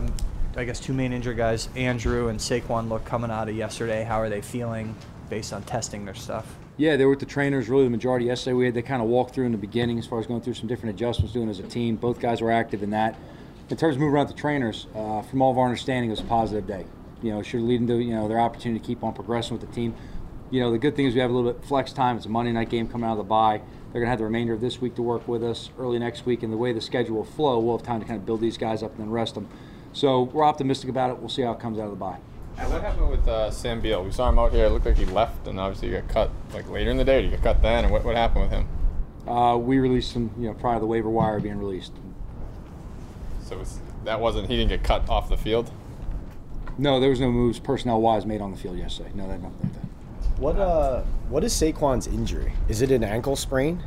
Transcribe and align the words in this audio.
um, 0.00 0.12
I 0.56 0.64
guess 0.64 0.80
two 0.80 0.92
main 0.92 1.12
injured 1.12 1.36
guys, 1.36 1.68
Andrew 1.76 2.28
and 2.28 2.38
Saquon, 2.38 2.88
look 2.88 3.04
coming 3.04 3.30
out 3.30 3.48
of 3.48 3.54
yesterday. 3.54 4.02
How 4.02 4.20
are 4.20 4.28
they 4.28 4.40
feeling 4.40 4.96
based 5.28 5.52
on 5.52 5.62
testing 5.62 6.04
their 6.04 6.14
stuff? 6.14 6.56
Yeah, 6.76 6.96
they 6.96 7.04
were 7.04 7.10
with 7.10 7.20
the 7.20 7.26
trainers 7.26 7.68
really 7.68 7.84
the 7.84 7.90
majority 7.90 8.26
yesterday. 8.26 8.54
We 8.54 8.64
had 8.64 8.74
to 8.74 8.82
kind 8.82 9.02
of 9.02 9.08
walk 9.08 9.32
through 9.32 9.46
in 9.46 9.52
the 9.52 9.58
beginning 9.58 9.98
as 9.98 10.06
far 10.06 10.18
as 10.18 10.26
going 10.26 10.40
through 10.40 10.54
some 10.54 10.66
different 10.66 10.94
adjustments, 10.94 11.32
doing 11.32 11.48
as 11.48 11.58
a 11.58 11.62
team. 11.64 11.96
Both 11.96 12.20
guys 12.20 12.40
were 12.40 12.50
active 12.50 12.82
in 12.82 12.90
that. 12.90 13.16
In 13.68 13.76
terms 13.76 13.96
of 13.96 14.00
moving 14.00 14.14
around 14.14 14.28
the 14.28 14.34
trainers, 14.34 14.86
uh, 14.94 15.22
from 15.22 15.42
all 15.42 15.52
of 15.52 15.58
our 15.58 15.66
understanding, 15.66 16.10
it 16.10 16.12
was 16.12 16.20
a 16.20 16.24
positive 16.24 16.66
day. 16.66 16.84
You 17.22 17.32
know, 17.32 17.42
should 17.42 17.60
lead 17.60 17.80
into 17.80 17.96
you 17.96 18.14
know 18.14 18.26
their 18.26 18.40
opportunity 18.40 18.80
to 18.80 18.86
keep 18.86 19.04
on 19.04 19.12
progressing 19.12 19.56
with 19.56 19.68
the 19.68 19.72
team. 19.74 19.94
You 20.50 20.60
know, 20.60 20.72
the 20.72 20.78
good 20.78 20.96
thing 20.96 21.06
is 21.06 21.14
we 21.14 21.20
have 21.20 21.30
a 21.30 21.34
little 21.34 21.52
bit 21.52 21.64
flex 21.64 21.92
time. 21.92 22.16
It's 22.16 22.26
a 22.26 22.28
Monday 22.28 22.50
night 22.50 22.70
game 22.70 22.88
coming 22.88 23.08
out 23.08 23.12
of 23.12 23.18
the 23.18 23.24
bye. 23.24 23.60
They're 23.92 24.00
going 24.00 24.06
to 24.06 24.10
have 24.10 24.18
the 24.18 24.24
remainder 24.24 24.52
of 24.52 24.60
this 24.60 24.80
week 24.80 24.94
to 24.96 25.02
work 25.02 25.28
with 25.28 25.44
us, 25.44 25.70
early 25.78 25.98
next 25.98 26.24
week, 26.24 26.42
and 26.42 26.52
the 26.52 26.56
way 26.56 26.72
the 26.72 26.80
schedule 26.80 27.16
will 27.16 27.24
flow, 27.24 27.58
we'll 27.58 27.76
have 27.76 27.86
time 27.86 28.00
to 28.00 28.06
kind 28.06 28.18
of 28.18 28.24
build 28.24 28.40
these 28.40 28.56
guys 28.56 28.82
up 28.82 28.92
and 28.92 29.00
then 29.00 29.10
rest 29.10 29.34
them. 29.34 29.48
So 29.92 30.22
we're 30.22 30.44
optimistic 30.44 30.88
about 30.88 31.10
it. 31.10 31.18
We'll 31.18 31.28
see 31.28 31.42
how 31.42 31.52
it 31.52 31.60
comes 31.60 31.78
out 31.78 31.84
of 31.84 31.90
the 31.90 31.96
bye. 31.96 32.18
What 32.56 32.82
happened 32.82 33.10
with 33.10 33.26
uh, 33.26 33.50
Sam 33.50 33.80
Beal? 33.80 34.04
We 34.04 34.12
saw 34.12 34.28
him 34.28 34.38
out 34.38 34.52
here. 34.52 34.66
It 34.66 34.70
looked 34.70 34.84
like 34.84 34.96
he 34.96 35.06
left, 35.06 35.46
and 35.46 35.58
obviously 35.58 35.88
he 35.88 35.94
got 35.94 36.08
cut 36.08 36.30
like 36.52 36.68
later 36.68 36.90
in 36.90 36.98
the 36.98 37.04
day. 37.04 37.22
Did 37.22 37.30
he 37.30 37.36
get 37.36 37.42
cut 37.42 37.62
then? 37.62 37.84
And 37.84 37.92
what, 37.92 38.04
what 38.04 38.16
happened 38.16 38.42
with 38.42 38.50
him? 38.50 38.68
Uh, 39.26 39.56
we 39.56 39.78
released 39.78 40.12
him, 40.12 40.30
you 40.38 40.46
know, 40.46 40.54
prior 40.54 40.74
to 40.74 40.80
the 40.80 40.86
waiver 40.86 41.08
wire 41.08 41.40
being 41.40 41.58
released. 41.58 41.92
So 43.44 43.58
was, 43.58 43.80
that 44.04 44.20
wasn't 44.20 44.48
he 44.48 44.56
didn't 44.56 44.68
get 44.68 44.84
cut 44.84 45.08
off 45.08 45.28
the 45.28 45.36
field. 45.36 45.70
No, 46.78 47.00
there 47.00 47.10
was 47.10 47.20
no 47.20 47.30
moves 47.30 47.58
personnel 47.58 48.00
wise 48.00 48.24
made 48.26 48.40
on 48.40 48.50
the 48.50 48.56
field 48.56 48.78
yesterday. 48.78 49.10
No, 49.14 49.26
that 49.26 49.40
nothing 49.40 49.58
like 49.62 49.72
that. 49.74 50.40
What 50.40 50.56
uh, 50.56 51.02
what 51.28 51.44
is 51.44 51.52
Saquon's 51.52 52.06
injury? 52.06 52.52
Is 52.68 52.82
it 52.82 52.90
an 52.90 53.04
ankle 53.04 53.36
sprain? 53.36 53.82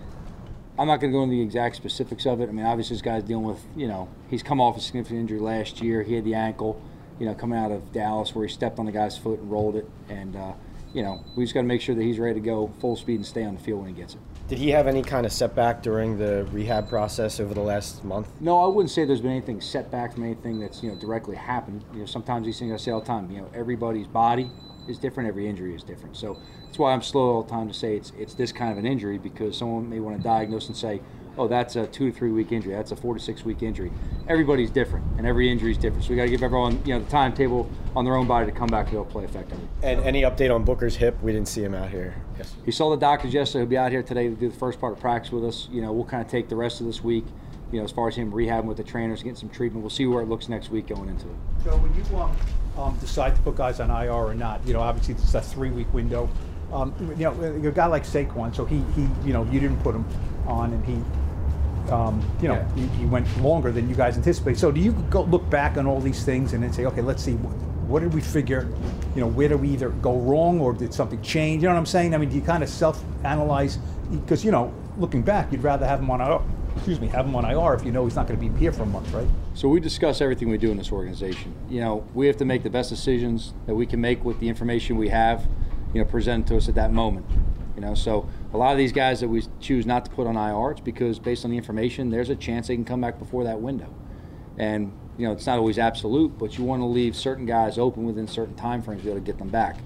I'm 0.78 0.88
not 0.88 1.00
going 1.00 1.12
to 1.12 1.18
go 1.18 1.24
into 1.24 1.36
the 1.36 1.42
exact 1.42 1.76
specifics 1.76 2.26
of 2.26 2.42
it. 2.42 2.50
I 2.50 2.52
mean, 2.52 2.66
obviously, 2.66 2.96
this 2.96 3.04
guy's 3.04 3.24
dealing 3.24 3.46
with, 3.46 3.64
you 3.76 3.88
know, 3.88 4.10
he's 4.30 4.42
come 4.42 4.60
off 4.60 4.76
a 4.76 4.80
significant 4.80 5.20
injury 5.20 5.40
last 5.40 5.82
year. 5.82 6.02
He 6.02 6.16
had 6.16 6.26
the 6.26 6.34
ankle, 6.34 6.82
you 7.20 7.28
know, 7.28 7.36
coming 7.36 7.60
out 7.60 7.72
of 7.72 7.92
Dallas 7.92 8.34
where 8.34 8.48
he 8.48 8.52
stepped 8.52 8.80
on 8.80 8.86
the 8.86 8.92
guy's 8.92 9.16
foot 9.16 9.40
and 9.40 9.52
rolled 9.52 9.76
it. 9.76 9.88
And, 10.10 10.36
uh, 10.36 10.54
you 10.92 11.04
know, 11.04 11.24
we 11.36 11.44
just 11.44 11.54
got 11.54 11.62
to 11.62 11.68
make 11.68 11.82
sure 11.82 11.94
that 11.94 12.02
he's 12.02 12.18
ready 12.18 12.36
to 12.36 12.46
go 12.46 12.72
full 12.80 12.96
speed 12.96 13.16
and 13.16 13.26
stay 13.26 13.44
on 13.44 13.54
the 13.54 13.62
field 13.62 13.82
when 13.82 13.94
he 13.94 14.00
gets 14.00 14.16
it. 14.16 14.20
Did 14.54 14.60
he 14.60 14.70
have 14.70 14.86
any 14.86 15.02
kind 15.02 15.26
of 15.26 15.34
setback 15.34 15.82
during 15.82 16.20
the 16.20 16.46
rehab 16.52 16.88
process 16.88 17.40
over 17.40 17.56
the 17.56 17.60
last 17.60 18.04
month? 18.04 18.28
No, 18.40 18.64
I 18.64 18.68
wouldn't 18.68 18.92
say 18.92 19.04
there's 19.04 19.20
been 19.20 19.32
anything 19.32 19.60
setback 19.60 20.14
from 20.14 20.26
anything 20.26 20.60
that's, 20.60 20.84
you 20.84 20.92
know, 20.92 20.96
directly 20.96 21.36
happened. 21.36 21.84
You 21.92 22.02
know, 22.02 22.06
sometimes 22.06 22.46
these 22.46 22.60
things 22.60 22.72
I 22.72 22.78
say 22.78 22.92
all 22.92 23.00
the 23.00 23.08
time, 23.08 23.32
you 23.32 23.42
know, 23.42 23.50
everybody's 23.56 24.06
body 24.06 24.52
is 24.88 25.00
different, 25.00 25.28
every 25.28 25.48
injury 25.50 25.74
is 25.74 25.82
different. 25.82 26.16
So 26.16 26.38
that's 26.66 26.78
why 26.78 26.94
I'm 26.94 27.02
slow 27.02 27.38
all 27.38 27.42
the 27.42 27.50
time 27.50 27.68
to 27.68 27.74
say 27.74 27.96
it's 27.96 28.12
it's 28.16 28.36
this 28.36 28.52
kind 28.52 28.72
of 28.72 28.78
an 28.78 28.86
injury 28.86 29.18
because 29.18 29.58
someone 29.58 29.90
may 29.90 30.00
want 30.00 30.18
to 30.18 30.24
diagnose 30.24 30.68
and 30.68 30.78
say, 30.78 31.02
oh, 31.38 31.48
that's 31.48 31.76
a 31.76 31.88
two 31.88 32.12
to 32.12 32.18
three 32.18 32.32
week 32.32 32.52
injury, 32.52 32.74
that's 32.74 32.92
a 32.92 32.96
four 32.96 33.14
to 33.14 33.20
six 33.20 33.44
week 33.44 33.64
injury. 33.64 33.92
Everybody's 34.28 34.70
different, 34.70 35.06
and 35.18 35.28
every 35.28 35.50
injury 35.50 35.72
is 35.72 35.78
different. 35.78 36.04
So 36.04 36.12
we 36.12 36.16
got 36.16 36.24
to 36.24 36.30
give 36.30 36.44
everyone 36.44 36.82
you 36.86 36.94
know 36.94 37.00
the 37.04 37.10
timetable 37.10 37.70
on 37.96 38.06
their 38.06 38.16
own 38.16 38.28
body 38.28 38.46
to 38.46 38.52
come 38.52 38.68
back 38.68 38.86
to 38.86 38.92
be 38.92 38.98
able 38.98 39.06
to 39.06 39.12
play 39.12 39.24
effectively. 39.24 39.68
And 39.82 40.02
any 40.02 40.24
update 40.24 40.54
on 40.54 40.64
Booker's 40.64 40.96
hip? 40.96 41.22
We 41.22 41.32
didn't 41.32 41.48
see 41.48 41.64
him 41.64 41.74
out 41.74 41.90
here. 41.90 42.16
Yes. 42.38 42.54
He 42.66 42.72
saw 42.72 42.90
the 42.90 42.98
doctors 42.98 43.34
yesterday. 43.34 43.62
He'll 43.62 43.70
be 43.70 43.78
out 43.78 43.92
here 43.92 44.04
today 44.04 44.30
to 44.30 44.36
do 44.36 44.50
the 44.50 44.58
first 44.58 44.80
part 44.80 44.94
of 44.94 45.00
practice 45.00 45.32
with 45.32 45.46
us. 45.46 45.68
You 45.72 45.82
know, 45.82 45.92
we'll 45.92 46.06
kind 46.06 46.24
of 46.24 46.30
take 46.30 46.50
the 46.50 46.56
rest 46.56 46.80
of 46.82 46.88
this 46.88 47.04
week. 47.04 47.26
You 47.72 47.80
know, 47.80 47.86
as 47.86 47.92
far 47.92 48.08
as 48.08 48.16
him 48.16 48.32
rehabbing 48.32 48.66
with 48.66 48.78
the 48.78 48.84
trainers, 48.84 49.24
getting 49.24 49.36
some 49.36 49.50
treatment, 49.50 49.82
we'll 49.82 49.90
see 49.90 50.06
where 50.06 50.22
it 50.22 50.30
looks 50.30 50.48
next 50.48 50.70
week 50.70 50.88
going 50.88 51.10
into 51.10 51.28
it. 51.28 51.36
So 51.64 51.76
when 51.78 51.94
you 51.96 52.18
um, 52.18 52.38
um, 52.78 52.98
decide 53.00 53.36
to 53.36 53.42
put 53.42 53.56
guys 53.56 53.80
on 53.80 53.90
IR 53.90 54.12
or 54.12 54.36
not, 54.36 54.66
you 54.68 54.74
know, 54.74 54.80
obviously 54.80 55.16
it's 55.16 55.34
a 55.34 55.42
three-week 55.42 55.92
window. 55.92 56.30
Um, 56.72 56.94
you 57.18 57.26
know, 57.26 57.40
a 57.42 57.72
guy 57.72 57.86
like 57.86 58.04
Saquon, 58.04 58.56
so 58.56 58.66
he, 58.66 58.84
he, 58.96 59.08
you 59.26 59.34
know, 59.34 59.44
you 59.52 59.60
didn't 59.60 59.82
put 59.84 59.94
him 59.94 60.06
on, 60.48 60.74
and 60.74 60.84
he, 60.86 61.00
um, 61.92 62.22
you 62.42 62.48
know, 62.48 62.56
Yeah. 62.56 62.76
he, 62.76 62.88
he 63.00 63.06
went 63.06 63.28
longer 63.42 63.72
than 63.72 63.90
you 63.90 63.96
guys 63.96 64.16
anticipated. 64.18 64.60
So 64.60 64.72
do 64.72 64.80
you 64.80 64.92
go 65.10 65.24
look 65.24 65.50
back 65.50 65.78
on 65.78 65.86
all 65.88 66.00
these 66.00 66.24
things 66.24 66.54
and 66.54 66.64
then 66.64 66.72
say, 66.74 66.86
okay, 66.86 67.02
let's 67.02 67.24
see, 67.24 67.34
what, 67.34 67.54
what 67.88 68.00
did 68.02 68.14
we 68.14 68.22
figure? 68.22 68.68
You 69.16 69.22
know, 69.22 69.28
where 69.28 69.48
did 69.50 69.62
we 69.62 69.70
either 69.70 69.90
go 69.90 70.18
wrong 70.20 70.60
or 70.60 70.74
did 70.74 70.94
something 70.94 71.22
change? 71.22 71.62
You 71.62 71.70
know 71.70 71.76
what 71.76 71.80
I'm 71.80 71.86
saying? 71.86 72.16
I 72.16 72.18
mean, 72.18 72.30
do 72.30 72.36
you 72.36 72.42
kind 72.42 72.64
of 72.64 72.70
self-analyze? 72.70 73.78
Because 74.12 74.44
you 74.46 74.52
know, 74.52 74.74
looking 74.98 75.22
back, 75.22 75.52
you'd 75.52 75.64
rather 75.64 75.86
have 75.86 76.00
him 76.00 76.10
on 76.10 76.22
IR. 76.22 76.40
Excuse 76.76 77.00
me, 77.00 77.08
have 77.10 77.28
him 77.28 77.36
on 77.36 77.46
IR 77.46 77.76
if 77.76 77.86
you 77.86 77.92
know 77.92 78.04
he's 78.06 78.16
not 78.16 78.28
going 78.28 78.40
to 78.40 78.50
be 78.50 78.58
here 78.60 78.72
for 78.72 78.82
a 78.82 78.86
month, 78.88 79.12
right? 79.14 79.28
So 79.54 79.68
we 79.68 79.80
discuss 79.80 80.22
everything 80.22 80.50
we 80.50 80.58
do 80.58 80.72
in 80.72 80.78
this 80.78 80.92
organization. 80.92 81.54
You 81.70 81.82
know, 81.82 82.08
we 82.16 82.26
have 82.26 82.38
to 82.38 82.46
make 82.46 82.64
the 82.64 82.70
best 82.72 82.90
decisions 82.90 83.54
that 83.68 83.76
we 83.76 83.86
can 83.86 84.02
make 84.02 84.24
with 84.26 84.40
the 84.40 84.50
information 84.50 84.98
we 84.98 85.10
have, 85.10 85.46
you 85.94 86.02
know, 86.04 86.10
presented 86.10 86.48
to 86.48 86.58
us 86.58 86.68
at 86.68 86.74
that 86.76 86.92
moment. 86.92 87.28
You 87.76 87.82
know, 87.82 87.96
so 87.96 88.30
a 88.54 88.58
lot 88.58 88.72
of 88.72 88.78
these 88.78 88.92
guys 88.92 89.20
that 89.22 89.28
we 89.28 89.44
choose 89.60 89.86
not 89.86 90.06
to 90.06 90.12
put 90.12 90.28
on 90.28 90.38
IR, 90.38 90.72
it's 90.72 90.82
because 90.82 91.20
based 91.20 91.44
on 91.44 91.52
the 91.52 91.58
information, 91.58 92.10
there's 92.10 92.30
a 92.30 92.36
chance 92.36 92.68
they 92.68 92.76
can 92.76 92.86
come 92.86 93.02
back 93.02 93.18
before 93.18 93.44
that 93.46 93.60
window. 93.60 93.94
And 94.58 94.94
you 95.18 95.28
know, 95.28 95.34
it's 95.34 95.46
not 95.46 95.60
always 95.60 95.78
absolute, 95.78 96.38
but 96.38 96.58
you 96.58 96.64
want 96.64 96.82
to 96.82 96.86
leave 96.86 97.16
certain 97.16 97.46
guys 97.46 97.78
open 97.78 98.06
within 98.06 98.28
certain 98.28 98.56
time 98.56 98.82
frames 98.82 99.02
to 99.02 99.06
be 99.06 99.12
able 99.12 99.22
to 99.22 99.26
get 99.26 99.38
them 99.38 99.50
back. 99.50 99.78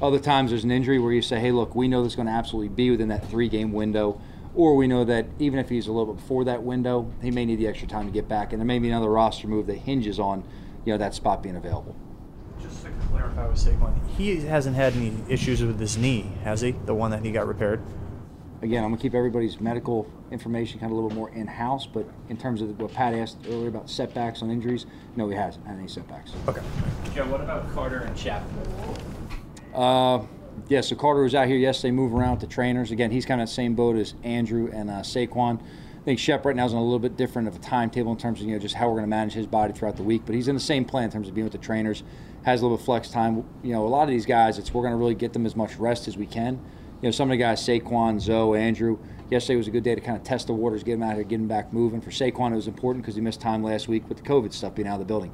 Other 0.00 0.18
times 0.18 0.50
there's 0.50 0.64
an 0.64 0.70
injury 0.70 0.98
where 0.98 1.12
you 1.12 1.22
say, 1.22 1.40
hey, 1.40 1.52
look, 1.52 1.74
we 1.74 1.88
know 1.88 2.02
this 2.02 2.12
is 2.12 2.16
going 2.16 2.26
to 2.26 2.32
absolutely 2.32 2.68
be 2.68 2.90
within 2.90 3.08
that 3.08 3.28
three 3.28 3.48
game 3.48 3.72
window. 3.72 4.20
Or 4.54 4.74
we 4.74 4.86
know 4.86 5.04
that 5.04 5.26
even 5.38 5.58
if 5.58 5.68
he's 5.68 5.86
a 5.86 5.92
little 5.92 6.14
bit 6.14 6.20
before 6.20 6.44
that 6.44 6.62
window, 6.62 7.12
he 7.20 7.30
may 7.30 7.44
need 7.44 7.56
the 7.56 7.66
extra 7.66 7.86
time 7.86 8.06
to 8.06 8.12
get 8.12 8.26
back, 8.26 8.52
and 8.52 8.60
there 8.60 8.66
may 8.66 8.78
be 8.78 8.88
another 8.88 9.10
roster 9.10 9.46
move 9.48 9.66
that 9.66 9.76
hinges 9.76 10.18
on, 10.18 10.44
you 10.86 10.92
know, 10.92 10.98
that 10.98 11.14
spot 11.14 11.42
being 11.42 11.56
available. 11.56 11.94
Just 12.86 13.00
to 13.00 13.08
clarify 13.08 13.48
with 13.48 13.58
Saquon, 13.58 13.94
he 14.16 14.40
hasn't 14.40 14.76
had 14.76 14.94
any 14.94 15.12
issues 15.28 15.62
with 15.62 15.78
his 15.78 15.96
knee, 15.96 16.32
has 16.44 16.60
he? 16.60 16.72
The 16.72 16.94
one 16.94 17.10
that 17.10 17.24
he 17.24 17.32
got 17.32 17.46
repaired. 17.46 17.80
Again, 18.62 18.82
I'm 18.84 18.90
gonna 18.90 19.02
keep 19.02 19.14
everybody's 19.14 19.60
medical 19.60 20.10
information 20.30 20.80
kind 20.80 20.90
of 20.90 20.98
a 20.98 21.00
little 21.00 21.10
bit 21.10 21.16
more 21.16 21.30
in 21.30 21.46
house, 21.46 21.86
but 21.86 22.06
in 22.28 22.36
terms 22.36 22.62
of 22.62 22.78
what 22.80 22.92
Pat 22.92 23.14
asked 23.14 23.36
earlier 23.48 23.68
about 23.68 23.90
setbacks 23.90 24.42
on 24.42 24.50
injuries, 24.50 24.86
no, 25.14 25.28
he 25.28 25.36
hasn't 25.36 25.66
had 25.66 25.78
any 25.78 25.88
setbacks. 25.88 26.32
Okay. 26.48 26.62
Joe, 27.14 27.26
what 27.26 27.40
about 27.40 27.72
Carter 27.74 28.00
and 28.00 28.18
Shep? 28.18 28.42
Uh, 29.74 30.22
yeah, 30.68 30.80
so 30.80 30.96
Carter 30.96 31.22
was 31.22 31.34
out 31.34 31.48
here 31.48 31.58
yesterday, 31.58 31.90
moving 31.92 32.18
around 32.18 32.32
with 32.32 32.40
the 32.40 32.46
trainers. 32.46 32.90
Again, 32.90 33.10
he's 33.10 33.26
kind 33.26 33.42
of 33.42 33.48
the 33.48 33.54
same 33.54 33.74
boat 33.74 33.96
as 33.96 34.14
Andrew 34.24 34.70
and 34.72 34.90
uh, 34.90 35.02
Saquon. 35.02 35.60
I 36.06 36.10
think 36.10 36.20
Shep 36.20 36.44
right 36.44 36.54
now 36.54 36.64
is 36.64 36.72
on 36.72 36.78
a 36.78 36.84
little 36.84 37.00
bit 37.00 37.16
different 37.16 37.48
of 37.48 37.56
a 37.56 37.58
timetable 37.58 38.12
in 38.12 38.16
terms 38.16 38.40
of 38.40 38.46
you 38.46 38.52
know 38.52 38.60
just 38.60 38.76
how 38.76 38.86
we're 38.86 38.92
going 38.92 39.02
to 39.02 39.08
manage 39.08 39.32
his 39.32 39.48
body 39.48 39.72
throughout 39.72 39.96
the 39.96 40.04
week. 40.04 40.22
But 40.24 40.36
he's 40.36 40.46
in 40.46 40.54
the 40.54 40.60
same 40.60 40.84
plan 40.84 41.06
in 41.06 41.10
terms 41.10 41.26
of 41.26 41.34
being 41.34 41.44
with 41.44 41.52
the 41.52 41.58
trainers. 41.58 42.04
Has 42.44 42.60
a 42.60 42.62
little 42.62 42.76
bit 42.76 42.82
of 42.82 42.86
flex 42.86 43.10
time. 43.10 43.44
You 43.64 43.72
know, 43.72 43.84
a 43.84 43.88
lot 43.88 44.04
of 44.04 44.10
these 44.10 44.24
guys, 44.24 44.56
it's 44.56 44.72
we're 44.72 44.82
going 44.82 44.92
to 44.92 44.98
really 44.98 45.16
get 45.16 45.32
them 45.32 45.44
as 45.44 45.56
much 45.56 45.74
rest 45.74 46.06
as 46.06 46.16
we 46.16 46.26
can. 46.26 46.60
You 47.02 47.08
know, 47.08 47.10
some 47.10 47.28
of 47.28 47.32
the 47.32 47.42
guys, 47.42 47.60
Saquon, 47.60 48.20
Zoe, 48.20 48.56
Andrew. 48.56 49.00
Yesterday 49.30 49.56
was 49.56 49.66
a 49.66 49.72
good 49.72 49.82
day 49.82 49.96
to 49.96 50.00
kind 50.00 50.16
of 50.16 50.22
test 50.22 50.46
the 50.46 50.52
waters, 50.52 50.84
get 50.84 50.92
him 50.92 51.02
out 51.02 51.16
here, 51.16 51.24
get 51.24 51.40
him 51.40 51.48
back 51.48 51.72
moving. 51.72 52.00
For 52.00 52.10
Saquon, 52.10 52.52
it 52.52 52.54
was 52.54 52.68
important 52.68 53.02
because 53.02 53.16
he 53.16 53.20
missed 53.20 53.40
time 53.40 53.64
last 53.64 53.88
week 53.88 54.08
with 54.08 54.18
the 54.18 54.24
COVID 54.24 54.52
stuff 54.52 54.76
being 54.76 54.86
out 54.86 54.94
of 54.94 55.00
the 55.00 55.06
building. 55.06 55.32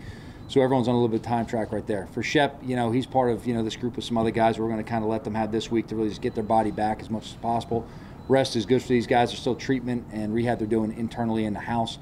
So 0.49 0.63
everyone's 0.63 0.89
on 0.89 0.95
a 0.95 0.97
little 0.97 1.09
bit 1.09 1.21
of 1.21 1.27
time 1.27 1.45
track 1.45 1.71
right 1.71 1.87
there. 1.87 2.07
For 2.07 2.23
Shep, 2.23 2.63
you 2.65 2.77
know, 2.77 2.91
he's 2.91 3.05
part 3.05 3.31
of 3.31 3.47
you 3.47 3.53
know 3.53 3.63
this 3.63 3.77
group 3.77 3.99
of 3.99 4.05
some 4.05 4.17
other 4.17 4.31
guys. 4.31 4.59
We're 4.59 4.69
going 4.69 4.83
to 4.83 4.91
kind 4.91 5.05
of 5.05 5.11
let 5.11 5.23
them 5.23 5.35
have 5.35 5.53
this 5.53 5.71
week 5.71 5.89
to 5.89 5.97
really 5.97 6.09
just 6.09 6.23
get 6.23 6.35
their 6.35 6.43
body 6.43 6.71
back 6.71 7.01
as 7.03 7.11
much 7.11 7.27
as 7.27 7.35
possible. 7.35 7.87
Rest 8.29 8.57
is 8.57 8.67
good 8.67 8.83
for 8.83 8.89
these 8.89 9.07
guys. 9.07 9.31
There's 9.31 9.41
still 9.41 9.55
treatment 9.55 10.07
and 10.13 10.33
rehab 10.33 10.59
they're 10.59 10.67
doing 10.67 10.97
internally 10.97 11.45
in 11.45 11.53
the 11.53 11.61
house, 11.61 11.99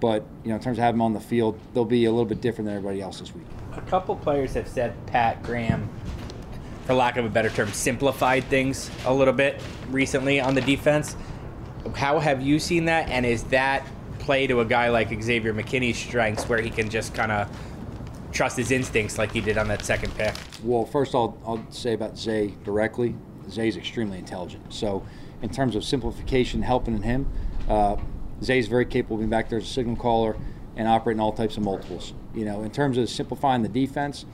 but 0.00 0.24
you 0.42 0.50
know, 0.50 0.56
in 0.56 0.62
terms 0.62 0.78
of 0.78 0.84
having 0.84 0.98
them 0.98 1.02
on 1.02 1.12
the 1.12 1.20
field, 1.20 1.58
they'll 1.72 1.84
be 1.84 2.04
a 2.04 2.10
little 2.10 2.24
bit 2.24 2.40
different 2.40 2.66
than 2.66 2.76
everybody 2.76 3.00
else 3.00 3.20
this 3.20 3.34
week. 3.34 3.46
A 3.72 3.80
couple 3.82 4.16
players 4.16 4.54
have 4.54 4.68
said 4.68 4.94
Pat 5.06 5.42
Graham, 5.42 5.88
for 6.86 6.94
lack 6.94 7.16
of 7.16 7.24
a 7.24 7.28
better 7.28 7.50
term, 7.50 7.72
simplified 7.72 8.44
things 8.44 8.90
a 9.06 9.12
little 9.12 9.34
bit 9.34 9.60
recently 9.90 10.40
on 10.40 10.54
the 10.54 10.60
defense. 10.60 11.16
How 11.94 12.18
have 12.18 12.40
you 12.40 12.58
seen 12.58 12.86
that? 12.86 13.08
And 13.08 13.26
is 13.26 13.44
that 13.44 13.86
play 14.20 14.46
to 14.46 14.60
a 14.60 14.64
guy 14.64 14.88
like 14.88 15.08
Xavier 15.22 15.52
McKinney's 15.52 15.98
strengths 15.98 16.48
where 16.48 16.60
he 16.60 16.70
can 16.70 16.88
just 16.88 17.14
kind 17.14 17.30
of 17.30 17.50
trust 18.32 18.56
his 18.56 18.70
instincts 18.70 19.18
like 19.18 19.32
he 19.32 19.40
did 19.40 19.58
on 19.58 19.68
that 19.68 19.84
second 19.84 20.14
pick? 20.16 20.34
Well, 20.62 20.86
first 20.86 21.14
I'll, 21.14 21.38
I'll 21.46 21.64
say 21.70 21.92
about 21.92 22.18
Zay 22.18 22.54
directly. 22.64 23.14
Zay's 23.50 23.76
extremely 23.76 24.18
intelligent. 24.18 24.72
So, 24.72 25.04
in 25.44 25.50
terms 25.50 25.76
of 25.76 25.84
simplification, 25.84 26.62
helping 26.62 27.02
him, 27.02 27.28
uh, 27.68 27.96
Zay's 28.42 28.66
very 28.66 28.86
capable 28.86 29.16
of 29.16 29.20
being 29.20 29.30
back 29.30 29.50
there 29.50 29.58
as 29.58 29.64
a 29.64 29.66
signal 29.66 29.94
caller 29.94 30.36
and 30.74 30.88
operating 30.88 31.20
all 31.20 31.32
types 31.32 31.58
of 31.58 31.62
multiples. 31.62 32.14
You 32.34 32.46
know, 32.46 32.62
in 32.62 32.70
terms 32.70 32.96
of 32.96 33.10
simplifying 33.10 33.62
the 33.62 33.68
defense, 33.68 34.24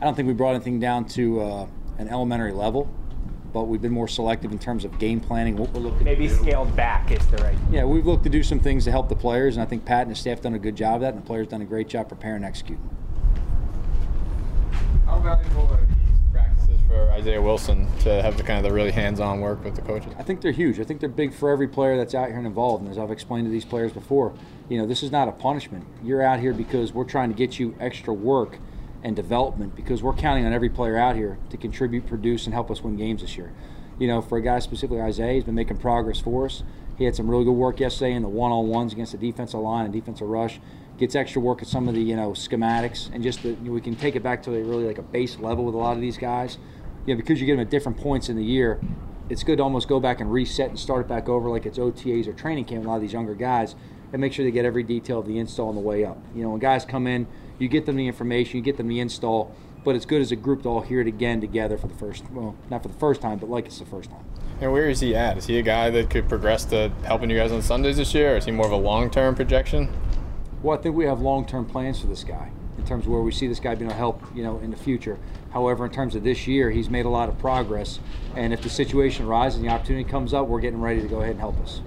I 0.00 0.04
don't 0.04 0.14
think 0.14 0.28
we 0.28 0.34
brought 0.34 0.54
anything 0.54 0.78
down 0.78 1.06
to 1.06 1.40
uh, 1.40 1.66
an 1.98 2.06
elementary 2.06 2.52
level, 2.52 2.88
but 3.52 3.64
we've 3.64 3.82
been 3.82 3.92
more 3.92 4.06
selective 4.06 4.52
in 4.52 4.60
terms 4.60 4.84
of 4.84 4.96
game 5.00 5.18
planning, 5.18 5.56
what 5.56 5.72
we're 5.72 5.80
looking 5.80 6.04
Maybe 6.04 6.28
to 6.28 6.34
do. 6.34 6.40
scaled 6.40 6.74
back 6.76 7.10
is 7.10 7.26
the 7.26 7.38
right. 7.38 7.58
Yeah, 7.72 7.84
we've 7.84 8.06
looked 8.06 8.22
to 8.22 8.30
do 8.30 8.44
some 8.44 8.60
things 8.60 8.84
to 8.84 8.92
help 8.92 9.08
the 9.08 9.16
players, 9.16 9.56
and 9.56 9.62
I 9.62 9.66
think 9.66 9.84
Pat 9.84 10.02
and 10.02 10.10
his 10.10 10.20
staff 10.20 10.40
done 10.40 10.54
a 10.54 10.58
good 10.60 10.76
job 10.76 10.94
of 10.96 11.00
that, 11.00 11.14
and 11.14 11.22
the 11.22 11.26
players 11.26 11.48
done 11.48 11.62
a 11.62 11.66
great 11.66 11.88
job 11.88 12.08
preparing 12.08 12.36
and 12.36 12.44
executing. 12.44 12.88
How 15.04 15.18
valuable 15.18 15.68
are 15.72 15.80
these 15.80 15.88
practices 15.88 15.99
for 16.90 17.08
Isaiah 17.12 17.40
Wilson 17.40 17.86
to 18.00 18.20
have 18.20 18.36
the 18.36 18.42
kind 18.42 18.58
of 18.58 18.64
the 18.64 18.74
really 18.74 18.90
hands-on 18.90 19.40
work 19.40 19.62
with 19.62 19.76
the 19.76 19.82
coaches? 19.82 20.12
I 20.18 20.24
think 20.24 20.40
they're 20.40 20.50
huge. 20.50 20.80
I 20.80 20.84
think 20.84 20.98
they're 20.98 21.08
big 21.08 21.32
for 21.32 21.50
every 21.50 21.68
player 21.68 21.96
that's 21.96 22.14
out 22.16 22.28
here 22.28 22.36
and 22.36 22.46
involved. 22.46 22.82
And 22.82 22.90
as 22.90 22.98
I've 22.98 23.12
explained 23.12 23.46
to 23.46 23.50
these 23.50 23.64
players 23.64 23.92
before, 23.92 24.34
you 24.68 24.76
know, 24.76 24.86
this 24.86 25.04
is 25.04 25.12
not 25.12 25.28
a 25.28 25.32
punishment. 25.32 25.86
You're 26.02 26.22
out 26.22 26.40
here 26.40 26.52
because 26.52 26.92
we're 26.92 27.04
trying 27.04 27.28
to 27.30 27.36
get 27.36 27.60
you 27.60 27.76
extra 27.78 28.12
work 28.12 28.58
and 29.04 29.14
development 29.14 29.76
because 29.76 30.02
we're 30.02 30.14
counting 30.14 30.44
on 30.46 30.52
every 30.52 30.68
player 30.68 30.98
out 30.98 31.14
here 31.14 31.38
to 31.50 31.56
contribute, 31.56 32.06
produce, 32.06 32.44
and 32.46 32.52
help 32.52 32.70
us 32.70 32.82
win 32.82 32.96
games 32.96 33.22
this 33.22 33.36
year. 33.36 33.52
You 34.00 34.08
know, 34.08 34.20
for 34.20 34.38
a 34.38 34.42
guy 34.42 34.58
specifically, 34.58 35.00
Isaiah, 35.00 35.34
he's 35.34 35.44
been 35.44 35.54
making 35.54 35.76
progress 35.76 36.18
for 36.18 36.46
us. 36.46 36.64
He 36.98 37.04
had 37.04 37.14
some 37.14 37.30
really 37.30 37.44
good 37.44 37.52
work 37.52 37.80
yesterday 37.80 38.12
in 38.12 38.22
the 38.22 38.28
one-on-ones 38.28 38.92
against 38.92 39.12
the 39.12 39.18
defensive 39.18 39.60
line 39.60 39.84
and 39.84 39.92
defensive 39.94 40.28
rush, 40.28 40.60
gets 40.98 41.14
extra 41.14 41.40
work 41.40 41.62
at 41.62 41.68
some 41.68 41.88
of 41.88 41.94
the 41.94 42.00
you 42.02 42.14
know 42.16 42.32
schematics, 42.32 43.10
and 43.14 43.22
just 43.22 43.42
the, 43.42 43.52
we 43.54 43.80
can 43.80 43.96
take 43.96 44.16
it 44.16 44.22
back 44.22 44.42
to 44.42 44.54
a 44.54 44.62
really 44.62 44.84
like 44.84 44.98
a 44.98 45.02
base 45.02 45.38
level 45.38 45.64
with 45.64 45.74
a 45.74 45.78
lot 45.78 45.94
of 45.94 46.00
these 46.02 46.18
guys. 46.18 46.58
You 47.10 47.16
know, 47.16 47.22
because 47.22 47.40
you 47.40 47.46
get 47.46 47.54
them 47.54 47.60
at 47.62 47.70
different 47.70 47.98
points 47.98 48.28
in 48.28 48.36
the 48.36 48.44
year, 48.44 48.78
it's 49.28 49.42
good 49.42 49.56
to 49.56 49.64
almost 49.64 49.88
go 49.88 49.98
back 49.98 50.20
and 50.20 50.30
reset 50.30 50.68
and 50.68 50.78
start 50.78 51.00
it 51.00 51.08
back 51.08 51.28
over 51.28 51.50
like 51.50 51.66
it's 51.66 51.76
OTAs 51.76 52.28
or 52.28 52.32
training 52.32 52.66
camp. 52.66 52.84
A 52.84 52.88
lot 52.88 52.94
of 52.94 53.02
these 53.02 53.12
younger 53.12 53.34
guys, 53.34 53.74
and 54.12 54.20
make 54.20 54.32
sure 54.32 54.44
they 54.44 54.52
get 54.52 54.64
every 54.64 54.84
detail 54.84 55.18
of 55.18 55.26
the 55.26 55.36
install 55.36 55.70
on 55.70 55.74
the 55.74 55.80
way 55.80 56.04
up. 56.04 56.18
You 56.36 56.44
know, 56.44 56.50
when 56.50 56.60
guys 56.60 56.84
come 56.84 57.08
in, 57.08 57.26
you 57.58 57.66
get 57.66 57.84
them 57.84 57.96
the 57.96 58.06
information, 58.06 58.58
you 58.58 58.62
get 58.62 58.76
them 58.76 58.86
the 58.86 59.00
install, 59.00 59.52
but 59.82 59.96
it's 59.96 60.06
good 60.06 60.22
as 60.22 60.30
a 60.30 60.36
group 60.36 60.62
to 60.62 60.68
all 60.68 60.82
hear 60.82 61.00
it 61.00 61.08
again 61.08 61.40
together 61.40 61.76
for 61.76 61.88
the 61.88 61.96
first, 61.96 62.30
well, 62.30 62.54
not 62.70 62.82
for 62.82 62.88
the 62.88 62.98
first 63.00 63.20
time, 63.20 63.38
but 63.38 63.50
like 63.50 63.66
it's 63.66 63.80
the 63.80 63.86
first 63.86 64.08
time. 64.08 64.24
And 64.60 64.70
where 64.70 64.88
is 64.88 65.00
he 65.00 65.16
at? 65.16 65.36
Is 65.36 65.46
he 65.46 65.58
a 65.58 65.62
guy 65.62 65.90
that 65.90 66.10
could 66.10 66.28
progress 66.28 66.64
to 66.66 66.92
helping 67.02 67.28
you 67.28 67.36
guys 67.36 67.50
on 67.50 67.60
Sundays 67.60 67.96
this 67.96 68.14
year, 68.14 68.34
or 68.34 68.36
is 68.36 68.44
he 68.44 68.52
more 68.52 68.66
of 68.66 68.72
a 68.72 68.76
long-term 68.76 69.34
projection? 69.34 69.92
Well, 70.62 70.78
I 70.78 70.80
think 70.80 70.94
we 70.94 71.06
have 71.06 71.20
long-term 71.20 71.66
plans 71.66 72.00
for 72.00 72.06
this 72.06 72.22
guy 72.22 72.52
in 72.80 72.86
terms 72.86 73.06
of 73.06 73.12
where 73.12 73.22
we 73.22 73.32
see 73.32 73.46
this 73.46 73.60
guy 73.60 73.74
being 73.74 73.90
able 73.90 73.92
to 73.92 73.98
help, 73.98 74.22
you 74.34 74.42
know, 74.42 74.58
in 74.58 74.70
the 74.70 74.76
future. 74.76 75.18
However, 75.52 75.86
in 75.86 75.92
terms 75.92 76.14
of 76.14 76.24
this 76.24 76.46
year, 76.46 76.70
he's 76.70 76.88
made 76.88 77.06
a 77.06 77.10
lot 77.10 77.28
of 77.28 77.38
progress, 77.38 78.00
and 78.36 78.52
if 78.52 78.62
the 78.62 78.70
situation 78.70 79.26
arises 79.26 79.58
and 79.58 79.68
the 79.68 79.72
opportunity 79.72 80.08
comes 80.08 80.32
up, 80.34 80.46
we're 80.46 80.60
getting 80.60 80.80
ready 80.80 81.00
to 81.00 81.08
go 81.08 81.18
ahead 81.18 81.32
and 81.32 81.40
help 81.40 81.60
us. 81.60 81.82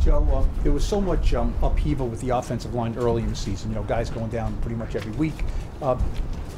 Joe, 0.00 0.26
uh, 0.32 0.62
there 0.62 0.72
was 0.72 0.84
so 0.84 1.00
much 1.00 1.32
um, 1.32 1.54
upheaval 1.62 2.08
with 2.08 2.20
the 2.20 2.30
offensive 2.30 2.74
line 2.74 2.94
early 2.98 3.22
in 3.22 3.30
the 3.30 3.36
season. 3.36 3.70
You 3.70 3.76
know, 3.76 3.84
guys 3.84 4.10
going 4.10 4.28
down 4.30 4.54
pretty 4.60 4.76
much 4.76 4.96
every 4.96 5.12
week. 5.12 5.34
Uh, 5.80 5.98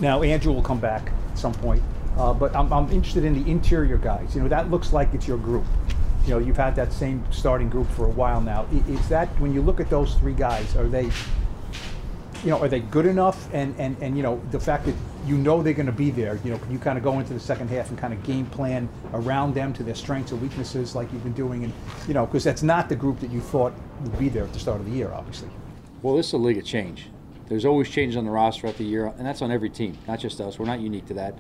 now 0.01 0.23
Andrew 0.23 0.53
will 0.53 0.63
come 0.63 0.81
back 0.81 1.13
at 1.31 1.39
some 1.39 1.55
point, 1.55 1.83
uh, 2.19 2.35
but 2.35 2.55
I'm, 2.57 2.73
I'm 2.73 2.91
interested 2.91 3.25
in 3.25 3.41
the 3.41 3.49
interior 3.51 3.99
guys. 3.99 4.35
You 4.35 4.43
know, 4.43 4.49
that 4.49 4.71
looks 4.71 4.93
like 4.93 5.15
it's 5.15 5.29
your 5.29 5.39
group. 5.39 5.65
You 6.25 6.31
know, 6.31 6.39
you've 6.39 6.57
had 6.57 6.75
that 6.75 6.93
same 6.93 7.25
starting 7.31 7.71
group 7.71 7.89
for 7.91 8.07
a 8.07 8.11
while 8.11 8.41
now. 8.41 8.67
Is 8.89 9.09
that 9.09 9.29
when 9.41 9.55
you 9.55 9.63
look 9.63 9.79
at 9.79 9.89
those 9.89 10.15
three 10.17 10.35
guys, 10.35 10.75
are 10.75 10.89
they, 10.89 11.11
you 12.45 12.51
know, 12.51 12.61
are 12.61 12.69
they 12.69 12.81
good 12.81 13.07
enough? 13.07 13.53
And 13.53 13.75
and 13.79 13.97
and 14.01 14.17
you 14.17 14.23
know, 14.23 14.41
the 14.51 14.61
fact 14.61 14.87
that 14.87 14.95
you 15.27 15.37
know 15.37 15.63
they're 15.63 15.75
going 15.75 15.87
to 15.87 15.93
be 15.93 16.11
there. 16.11 16.39
You 16.45 16.53
know, 16.53 16.59
can 16.59 16.71
you 16.71 16.79
kind 16.79 16.97
of 16.97 17.05
go 17.05 17.19
into 17.19 17.35
the 17.35 17.41
second 17.41 17.69
half 17.69 17.91
and 17.91 17.99
kind 17.99 18.13
of 18.13 18.23
game 18.23 18.47
plan 18.47 18.89
around 19.13 19.55
them 19.55 19.73
to 19.75 19.83
their 19.83 19.95
strengths 19.95 20.33
and 20.33 20.41
weaknesses, 20.41 20.95
like 20.95 21.13
you've 21.13 21.25
been 21.25 21.33
doing, 21.33 21.65
and 21.65 21.73
you 22.07 22.15
know, 22.15 22.27
because 22.27 22.45
that's 22.45 22.63
not 22.63 22.89
the 22.89 22.97
group 22.97 23.21
that 23.21 23.31
you 23.31 23.41
thought 23.41 23.73
would 24.03 24.19
be 24.19 24.29
there 24.29 24.45
at 24.45 24.53
the 24.53 24.59
start 24.59 24.81
of 24.81 24.87
the 24.87 24.93
year, 24.93 25.13
obviously. 25.13 25.49
Well, 26.03 26.17
this 26.17 26.29
is 26.29 26.33
a 26.35 26.39
league 26.39 26.59
of 26.59 26.65
change. 26.65 27.09
There's 27.49 27.65
always 27.65 27.89
changes 27.89 28.17
on 28.17 28.25
the 28.25 28.31
roster 28.31 28.63
throughout 28.63 28.77
the 28.77 28.85
year, 28.85 29.07
and 29.07 29.27
that's 29.27 29.43
on 29.43 29.51
every 29.51 29.71
team, 29.71 29.97
not 30.09 30.19
just 30.19 30.41
us. 30.41 30.59
We're 30.59 30.67
not 30.67 30.81
unique 30.81 31.07
to 31.07 31.15
that. 31.15 31.39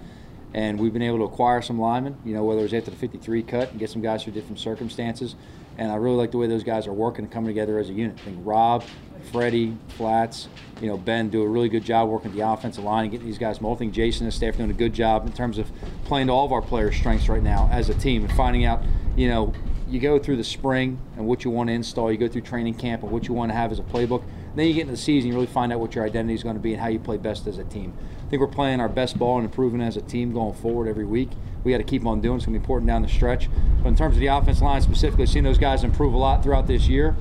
And 0.55 0.79
we've 0.79 0.93
been 0.93 1.03
able 1.03 1.19
to 1.19 1.25
acquire 1.25 1.61
some 1.61 1.79
linemen, 1.79 2.17
you 2.25 2.33
know, 2.33 2.45
whether 2.45 2.65
it's 2.65 2.73
after 2.73 2.91
the 2.91 2.97
53 2.97 3.43
cut 3.43 3.71
and 3.71 3.79
get 3.79 3.91
some 3.91 4.01
guys 4.01 4.23
through 4.23 4.33
different 4.33 4.59
circumstances. 4.59 5.35
And 5.79 5.93
I 5.93 5.97
really 5.97 6.17
like 6.17 6.31
the 6.31 6.39
way 6.39 6.47
those 6.47 6.65
guys 6.65 6.87
are 6.87 6.93
working 6.93 7.25
and 7.25 7.33
coming 7.33 7.49
together 7.49 7.79
as 7.79 7.91
a 7.91 7.93
unit. 7.93 8.17
I 8.21 8.25
think 8.25 8.39
Rob, 8.43 8.85
Freddie, 9.31 9.77
Flats, 9.89 10.49
you 10.81 10.89
know, 10.89 10.97
Ben 10.97 11.29
do 11.29 11.43
a 11.43 11.49
really 11.49 11.69
good 11.69 11.85
job 11.85 12.09
working 12.09 12.35
the 12.35 12.49
offensive 12.49 12.85
line 12.85 13.05
and 13.05 13.11
getting 13.13 13.27
these 13.27 13.39
guys 13.39 13.61
moving. 13.61 13.77
I 13.77 13.79
think 13.79 13.95
Jason 13.95 14.25
and 14.27 14.33
staff 14.33 14.57
doing 14.57 14.71
a 14.71 14.75
good 14.75 14.95
job 14.95 15.27
in 15.27 15.33
terms 15.33 15.59
of 15.59 15.71
playing 16.05 16.29
to 16.29 16.33
all 16.33 16.47
of 16.47 16.53
our 16.53 16.63
players' 16.63 16.97
strengths 16.97 17.29
right 17.29 17.43
now 17.43 17.69
as 17.73 17.89
a 17.89 17.95
team 17.95 18.25
and 18.25 18.33
finding 18.35 18.65
out, 18.65 18.83
you 19.17 19.29
know, 19.29 19.53
you 19.89 20.01
go 20.01 20.19
through 20.19 20.37
the 20.37 20.45
spring 20.45 20.99
and 21.17 21.27
what 21.27 21.45
you 21.45 21.51
want 21.51 21.69
to 21.69 21.73
install, 21.73 22.11
you 22.11 22.19
go 22.19 22.29
through 22.29 22.41
training 22.41 22.75
camp 22.75 23.03
and 23.03 23.13
what 23.13 23.29
you 23.29 23.35
want 23.35 23.51
to 23.51 23.55
have 23.55 23.71
as 23.71 23.79
a 23.79 23.83
playbook. 23.83 24.23
Then 24.57 24.69
you 24.69 24.73
get 24.73 24.81
into 24.83 24.93
the 24.93 24.99
season, 24.99 25.29
you 25.29 25.35
really 25.35 25.47
find 25.47 25.71
out 25.71 25.81
what 25.81 25.95
your 25.95 26.05
identity 26.05 26.35
is 26.35 26.43
going 26.43 26.57
to 26.57 26.61
be 26.61 26.73
and 26.73 26.81
how 26.81 26.89
you 26.89 26.99
play 26.99 27.19
best 27.19 27.47
as 27.47 27.59
a 27.59 27.65
team. 27.65 27.93
I 28.27 28.31
think 28.31 28.41
we're 28.41 28.49
playing 28.49 28.81
our 28.81 28.89
best 28.89 29.19
ball 29.19 29.37
and 29.37 29.45
improving 29.45 29.83
as 29.83 29.99
a 29.99 30.01
team 30.01 30.33
going 30.33 30.55
forward 30.55 30.89
every 30.89 31.05
week. 31.05 31.29
We 31.63 31.73
got 31.73 31.79
to 31.79 31.85
keep 31.85 32.07
on 32.07 32.23
doing. 32.23 32.37
It's 32.37 32.47
going 32.47 32.55
to 32.55 32.59
be 32.59 32.63
important 32.63 32.89
down 32.89 33.03
the 33.03 33.09
stretch. 33.09 33.51
But 33.83 33.91
in 33.91 33.97
terms 33.97 34.17
of 34.17 34.21
the 34.21 34.29
offense 34.29 34.63
line 34.63 34.81
specifically, 34.81 35.27
seeing 35.27 35.45
those 35.45 35.59
guys 35.59 35.85
improve 35.85 36.15
a 36.15 36.17
lot 36.17 36.43
throughout 36.43 36.67
this 36.67 36.89
year, 36.89 37.15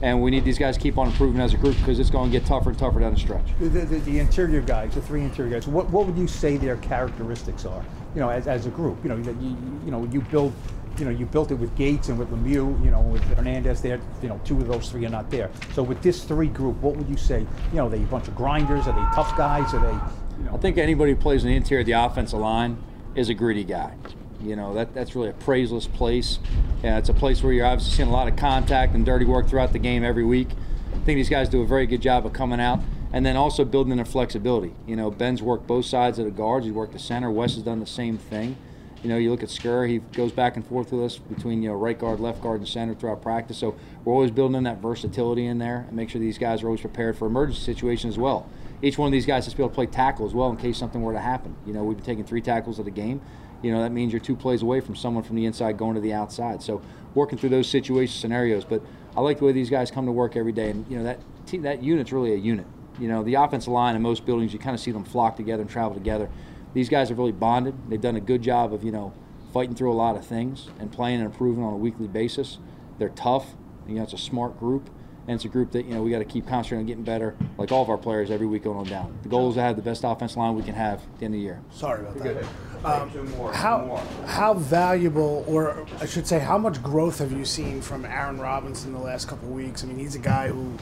and 0.00 0.22
we 0.22 0.30
need 0.30 0.44
these 0.44 0.58
guys 0.58 0.76
to 0.76 0.82
keep 0.82 0.96
on 0.96 1.08
improving 1.08 1.40
as 1.42 1.52
a 1.52 1.58
group 1.58 1.76
because 1.76 1.98
it's 1.98 2.08
going 2.08 2.30
to 2.30 2.38
get 2.38 2.46
tougher 2.46 2.70
and 2.70 2.78
tougher 2.78 3.00
down 3.00 3.12
the 3.12 3.20
stretch. 3.20 3.46
The, 3.58 3.68
the, 3.68 3.98
the 3.98 4.18
interior 4.18 4.62
guys, 4.62 4.94
the 4.94 5.02
three 5.02 5.22
interior 5.22 5.50
guys, 5.50 5.66
what, 5.66 5.90
what 5.90 6.06
would 6.06 6.16
you 6.16 6.26
say 6.26 6.56
their 6.56 6.76
characteristics 6.78 7.66
are? 7.66 7.84
You 8.14 8.20
know, 8.20 8.30
as, 8.30 8.46
as 8.46 8.64
a 8.66 8.70
group, 8.70 8.98
you 9.02 9.10
know, 9.10 9.16
you, 9.16 9.56
you 9.84 9.90
know, 9.90 10.04
you 10.10 10.22
build, 10.22 10.54
you 10.98 11.04
know, 11.04 11.10
you 11.10 11.26
built 11.26 11.50
it 11.50 11.54
with 11.54 11.74
Gates 11.76 12.08
and 12.08 12.18
with 12.18 12.30
Lemieux, 12.30 12.84
you 12.84 12.90
know, 12.90 13.00
with 13.00 13.22
Hernandez 13.36 13.80
there. 13.80 14.00
You 14.22 14.28
know, 14.28 14.40
two 14.44 14.56
of 14.56 14.66
those 14.66 14.90
three 14.90 15.04
are 15.06 15.10
not 15.10 15.30
there. 15.30 15.50
So 15.74 15.82
with 15.82 16.02
this 16.02 16.24
three 16.24 16.48
group, 16.48 16.76
what 16.80 16.96
would 16.96 17.08
you 17.08 17.16
say? 17.16 17.40
You 17.40 17.76
know, 17.76 17.86
are 17.86 17.90
they 17.90 17.98
a 17.98 18.06
bunch 18.06 18.28
of 18.28 18.34
grinders? 18.34 18.86
Are 18.86 18.92
they 18.92 19.14
tough 19.14 19.36
guys? 19.36 19.72
Are 19.74 19.80
they? 19.80 19.92
You 20.38 20.44
know, 20.44 20.54
I 20.54 20.58
think 20.58 20.78
anybody 20.78 21.12
who 21.12 21.18
plays 21.18 21.44
in 21.44 21.50
the 21.50 21.56
interior 21.56 21.80
of 21.80 21.86
the 21.86 21.92
offensive 21.92 22.38
line 22.38 22.82
is 23.14 23.28
a 23.28 23.34
gritty 23.34 23.64
guy. 23.64 23.94
You 24.42 24.54
know, 24.54 24.74
that, 24.74 24.94
that's 24.94 25.14
really 25.14 25.30
a 25.30 25.34
praiseless 25.34 25.92
place. 25.92 26.38
And 26.82 26.96
it's 26.96 27.08
a 27.08 27.14
place 27.14 27.42
where 27.42 27.52
you're 27.52 27.66
obviously 27.66 27.96
seeing 27.96 28.08
a 28.08 28.12
lot 28.12 28.28
of 28.28 28.36
contact 28.36 28.94
and 28.94 29.04
dirty 29.04 29.24
work 29.24 29.48
throughout 29.48 29.72
the 29.72 29.80
game 29.80 30.04
every 30.04 30.24
week. 30.24 30.48
I 30.92 30.98
think 30.98 31.16
these 31.16 31.28
guys 31.28 31.48
do 31.48 31.62
a 31.62 31.66
very 31.66 31.86
good 31.86 32.02
job 32.02 32.24
of 32.24 32.32
coming 32.32 32.60
out 32.60 32.80
and 33.12 33.24
then 33.24 33.36
also 33.36 33.64
building 33.64 33.96
their 33.96 34.04
flexibility. 34.04 34.74
You 34.86 34.94
know, 34.94 35.10
Ben's 35.10 35.42
worked 35.42 35.66
both 35.66 35.86
sides 35.86 36.18
of 36.18 36.24
the 36.24 36.30
guards, 36.30 36.66
he's 36.66 36.74
worked 36.74 36.92
the 36.92 36.98
center. 36.98 37.30
Wes 37.30 37.54
has 37.54 37.64
done 37.64 37.80
the 37.80 37.86
same 37.86 38.18
thing. 38.18 38.56
You 39.02 39.08
know, 39.08 39.16
you 39.16 39.30
look 39.30 39.44
at 39.44 39.48
Skura, 39.48 39.88
he 39.88 39.98
goes 39.98 40.32
back 40.32 40.56
and 40.56 40.66
forth 40.66 40.90
with 40.90 41.02
us 41.02 41.18
between, 41.18 41.62
you 41.62 41.68
know, 41.68 41.76
right 41.76 41.96
guard, 41.96 42.18
left 42.18 42.42
guard, 42.42 42.60
and 42.60 42.68
center 42.68 42.94
throughout 42.94 43.22
practice. 43.22 43.56
So 43.56 43.76
we're 44.04 44.12
always 44.12 44.32
building 44.32 44.56
in 44.56 44.64
that 44.64 44.78
versatility 44.78 45.46
in 45.46 45.58
there 45.58 45.84
and 45.86 45.92
make 45.92 46.10
sure 46.10 46.20
these 46.20 46.38
guys 46.38 46.62
are 46.62 46.66
always 46.66 46.80
prepared 46.80 47.16
for 47.16 47.26
emergency 47.26 47.62
situations 47.62 48.14
as 48.14 48.18
well. 48.18 48.48
Each 48.82 48.98
one 48.98 49.06
of 49.06 49.12
these 49.12 49.26
guys 49.26 49.44
has 49.44 49.52
to 49.52 49.56
be 49.56 49.62
able 49.62 49.70
to 49.70 49.74
play 49.74 49.86
tackle 49.86 50.26
as 50.26 50.34
well 50.34 50.50
in 50.50 50.56
case 50.56 50.78
something 50.78 51.00
were 51.00 51.12
to 51.12 51.20
happen. 51.20 51.54
You 51.64 51.72
know, 51.72 51.84
we've 51.84 51.96
been 51.96 52.06
taking 52.06 52.24
three 52.24 52.40
tackles 52.40 52.80
at 52.80 52.86
a 52.86 52.90
game. 52.90 53.20
You 53.62 53.72
know, 53.72 53.82
that 53.82 53.90
means 53.90 54.12
you're 54.12 54.20
two 54.20 54.36
plays 54.36 54.62
away 54.62 54.80
from 54.80 54.94
someone 54.94 55.24
from 55.24 55.36
the 55.36 55.44
inside 55.44 55.76
going 55.76 55.94
to 55.94 56.00
the 56.00 56.12
outside. 56.12 56.62
So 56.62 56.80
working 57.14 57.38
through 57.38 57.48
those 57.50 57.68
situation 57.68 58.20
scenarios. 58.20 58.64
But 58.64 58.82
I 59.16 59.20
like 59.20 59.38
the 59.38 59.44
way 59.44 59.52
these 59.52 59.70
guys 59.70 59.90
come 59.90 60.06
to 60.06 60.12
work 60.12 60.36
every 60.36 60.52
day. 60.52 60.70
And, 60.70 60.86
you 60.88 60.96
know, 60.96 61.04
that, 61.04 61.20
team, 61.46 61.62
that 61.62 61.82
unit's 61.82 62.12
really 62.12 62.32
a 62.32 62.36
unit. 62.36 62.66
You 63.00 63.08
know, 63.08 63.22
the 63.22 63.34
offensive 63.34 63.72
line 63.72 63.96
in 63.96 64.02
most 64.02 64.26
buildings, 64.26 64.52
you 64.52 64.58
kind 64.58 64.74
of 64.74 64.80
see 64.80 64.90
them 64.90 65.04
flock 65.04 65.36
together 65.36 65.62
and 65.62 65.70
travel 65.70 65.94
together. 65.94 66.28
These 66.74 66.88
guys 66.88 67.08
have 67.08 67.18
really 67.18 67.32
bonded. 67.32 67.74
They've 67.88 68.00
done 68.00 68.16
a 68.16 68.20
good 68.20 68.42
job 68.42 68.72
of, 68.72 68.84
you 68.84 68.92
know, 68.92 69.12
fighting 69.52 69.74
through 69.74 69.92
a 69.92 69.94
lot 69.94 70.16
of 70.16 70.26
things 70.26 70.68
and 70.78 70.92
playing 70.92 71.16
and 71.20 71.26
improving 71.26 71.64
on 71.64 71.72
a 71.72 71.76
weekly 71.76 72.06
basis. 72.06 72.58
They're 72.98 73.08
tough. 73.08 73.54
You 73.86 73.94
know, 73.94 74.02
it's 74.02 74.12
a 74.12 74.18
smart 74.18 74.58
group, 74.58 74.90
and 75.26 75.34
it's 75.34 75.44
a 75.44 75.48
group 75.48 75.72
that 75.72 75.86
you 75.86 75.94
know 75.94 76.02
we 76.02 76.10
got 76.10 76.18
to 76.18 76.26
keep 76.26 76.46
concentrating 76.46 76.80
on 76.80 76.86
getting 76.86 77.04
better, 77.04 77.34
like 77.56 77.72
all 77.72 77.82
of 77.82 77.88
our 77.88 77.96
players 77.96 78.30
every 78.30 78.46
week 78.46 78.64
going 78.64 78.76
on 78.76 78.84
down. 78.84 79.18
The 79.22 79.30
goal 79.30 79.48
is 79.48 79.54
to 79.54 79.62
have 79.62 79.76
the 79.76 79.82
best 79.82 80.04
offensive 80.04 80.36
line 80.36 80.54
we 80.54 80.62
can 80.62 80.74
have 80.74 81.00
at 81.00 81.18
the 81.18 81.24
end 81.24 81.34
of 81.34 81.38
the 81.38 81.44
year. 81.44 81.62
Sorry 81.70 82.00
about 82.00 82.18
that. 82.18 82.44
Um, 82.84 83.52
how 83.52 83.96
how 84.26 84.54
valuable, 84.54 85.44
or 85.48 85.86
I 86.00 86.06
should 86.06 86.26
say, 86.26 86.38
how 86.38 86.58
much 86.58 86.82
growth 86.82 87.18
have 87.18 87.32
you 87.32 87.44
seen 87.44 87.80
from 87.80 88.04
Aaron 88.04 88.38
Robinson 88.38 88.92
the 88.92 88.98
last 88.98 89.26
couple 89.26 89.48
of 89.48 89.54
weeks? 89.54 89.82
I 89.82 89.86
mean, 89.86 89.98
he's 89.98 90.14
a 90.14 90.20
guy 90.20 90.48
who, 90.48 90.76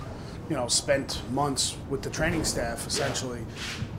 you 0.49 0.57
know, 0.57 0.69
spent 0.69 1.23
months 1.33 1.77
with 1.91 2.03
the 2.03 2.11
training 2.11 2.45
staff 2.45 2.87
essentially, 2.87 3.45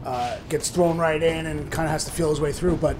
uh, 0.06 0.38
gets 0.50 0.70
thrown 0.70 0.98
right 0.98 1.22
in 1.22 1.46
and 1.48 1.72
kind 1.72 1.86
of 1.86 1.92
has 1.92 2.06
to 2.06 2.12
feel 2.12 2.30
his 2.30 2.40
way 2.40 2.52
through. 2.52 2.78
But 2.78 2.96